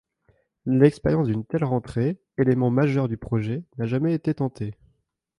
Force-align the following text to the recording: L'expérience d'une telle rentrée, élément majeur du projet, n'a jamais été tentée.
L'expérience 0.65 1.27
d'une 1.27 1.45
telle 1.45 1.63
rentrée, 1.63 2.19
élément 2.39 2.71
majeur 2.71 3.07
du 3.07 3.17
projet, 3.17 3.61
n'a 3.77 3.85
jamais 3.85 4.15
été 4.15 4.33
tentée. 4.33 4.73